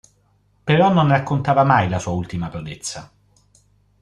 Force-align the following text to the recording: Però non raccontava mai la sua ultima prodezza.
Però 0.63 0.91
non 0.91 1.09
raccontava 1.09 1.63
mai 1.63 1.87
la 1.87 1.99
sua 1.99 2.13
ultima 2.13 2.49
prodezza. 2.49 3.11